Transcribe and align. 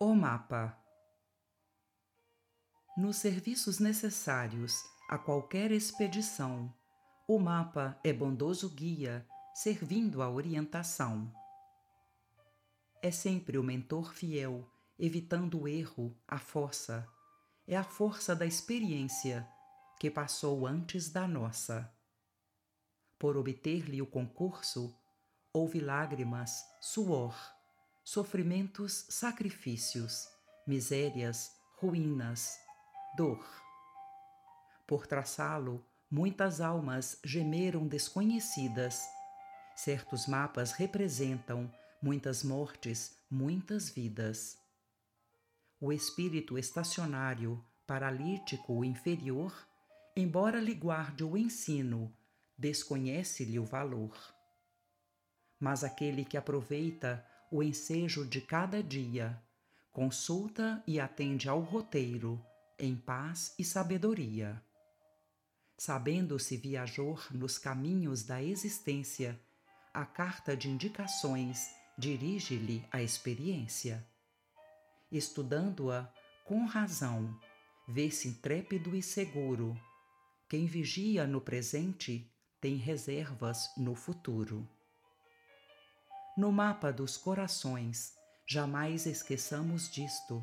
O 0.00 0.14
mapa. 0.14 0.78
Nos 2.96 3.16
serviços 3.16 3.80
necessários 3.80 4.80
a 5.08 5.18
qualquer 5.18 5.72
expedição, 5.72 6.72
o 7.26 7.36
mapa 7.36 7.98
é 8.04 8.12
bondoso 8.12 8.70
guia, 8.70 9.26
servindo 9.52 10.22
a 10.22 10.30
orientação. 10.30 11.34
É 13.02 13.10
sempre 13.10 13.58
o 13.58 13.64
mentor 13.64 14.14
fiel, 14.14 14.70
evitando 14.96 15.62
o 15.62 15.66
erro, 15.66 16.16
a 16.28 16.38
força. 16.38 17.04
É 17.66 17.76
a 17.76 17.82
força 17.82 18.36
da 18.36 18.46
experiência 18.46 19.48
que 19.98 20.08
passou 20.08 20.64
antes 20.64 21.10
da 21.10 21.26
nossa. 21.26 21.92
Por 23.18 23.36
obter-lhe 23.36 24.00
o 24.00 24.06
concurso, 24.06 24.96
houve 25.52 25.80
lágrimas, 25.80 26.64
suor, 26.80 27.57
sofrimentos, 28.10 29.04
sacrifícios, 29.10 30.30
misérias, 30.66 31.52
ruínas, 31.76 32.58
dor. 33.14 33.46
Por 34.86 35.06
traçá-lo, 35.06 35.84
muitas 36.10 36.62
almas 36.62 37.20
gemeram 37.22 37.86
desconhecidas. 37.86 39.06
Certos 39.76 40.26
mapas 40.26 40.72
representam 40.72 41.70
muitas 42.00 42.42
mortes, 42.42 43.14
muitas 43.30 43.90
vidas. 43.90 44.56
O 45.78 45.92
espírito 45.92 46.56
estacionário, 46.56 47.62
paralítico 47.86 48.82
inferior, 48.86 49.52
embora 50.16 50.58
lhe 50.62 50.74
guarde 50.74 51.24
o 51.24 51.36
ensino, 51.36 52.10
desconhece-lhe 52.56 53.58
o 53.58 53.66
valor. 53.66 54.16
Mas 55.60 55.84
aquele 55.84 56.24
que 56.24 56.38
aproveita 56.38 57.22
o 57.50 57.62
ensejo 57.62 58.26
de 58.26 58.40
cada 58.40 58.82
dia, 58.82 59.42
consulta 59.92 60.82
e 60.86 61.00
atende 61.00 61.48
ao 61.48 61.60
roteiro, 61.60 62.44
em 62.78 62.94
paz 62.94 63.54
e 63.58 63.64
sabedoria. 63.64 64.62
Sabendo-se 65.76 66.56
viajor 66.56 67.26
nos 67.30 67.56
caminhos 67.56 68.22
da 68.22 68.42
existência, 68.42 69.40
a 69.94 70.04
carta 70.04 70.56
de 70.56 70.68
indicações 70.68 71.68
dirige-lhe 71.96 72.84
a 72.92 73.02
experiência. 73.02 74.06
Estudando-a 75.10 76.12
com 76.44 76.66
razão, 76.66 77.34
vê-se 77.88 78.28
intrépido 78.28 78.94
e 78.94 79.02
seguro. 79.02 79.74
Quem 80.48 80.66
vigia 80.66 81.26
no 81.26 81.40
presente 81.40 82.30
tem 82.60 82.76
reservas 82.76 83.70
no 83.76 83.94
futuro 83.94 84.68
no 86.38 86.52
mapa 86.52 86.92
dos 86.92 87.16
corações. 87.16 88.14
Jamais 88.46 89.06
esqueçamos 89.06 89.90
disto. 89.90 90.40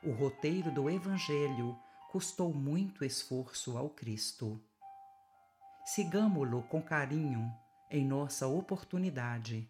O 0.00 0.12
roteiro 0.12 0.70
do 0.70 0.88
Evangelho 0.88 1.76
custou 2.12 2.54
muito 2.54 3.04
esforço 3.04 3.76
ao 3.76 3.90
Cristo. 3.90 4.62
Sigamo-lo 5.86 6.62
com 6.62 6.80
carinho 6.80 7.52
em 7.90 8.06
nossa 8.06 8.46
oportunidade. 8.46 9.68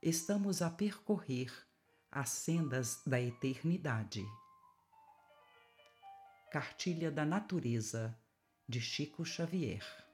Estamos 0.00 0.62
a 0.62 0.70
percorrer 0.70 1.52
as 2.08 2.28
sendas 2.28 3.02
da 3.04 3.20
eternidade. 3.20 4.24
Cartilha 6.52 7.10
da 7.10 7.26
Natureza, 7.26 8.16
de 8.68 8.80
Chico 8.80 9.24
Xavier 9.24 10.05